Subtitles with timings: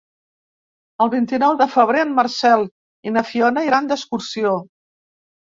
[1.03, 2.65] El vint-i-nou de febrer en Marcel
[3.11, 4.57] i na Fiona iran d'excursió.